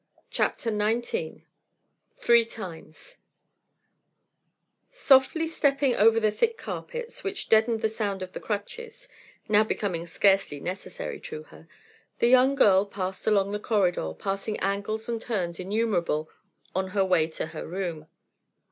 CHAPTER 0.31 0.75
XIX 0.75 1.41
"THREE 2.17 2.45
TIMES" 2.45 3.19
Softly 4.91 5.45
stepping 5.45 5.95
over 5.95 6.19
the 6.19 6.31
thick 6.31 6.57
carpets, 6.57 7.23
which 7.23 7.49
deadened 7.49 7.81
the 7.81 7.87
sound 7.87 8.23
of 8.23 8.31
the 8.31 8.39
crutches 8.39 9.07
now 9.47 9.63
becoming 9.63 10.07
scarcely 10.07 10.59
necessary 10.59 11.19
to 11.19 11.43
her 11.43 11.67
the 12.17 12.29
young 12.29 12.55
girl 12.55 12.83
passed 12.87 13.27
along 13.27 13.51
the 13.51 13.59
corridor, 13.59 14.13
passing 14.17 14.59
angles 14.59 15.07
and 15.07 15.21
turns 15.21 15.59
innumerable 15.59 16.31
on 16.73 16.87
her 16.97 17.05
way 17.05 17.27
to 17.27 17.45
her 17.53 17.67
room. 17.67 18.07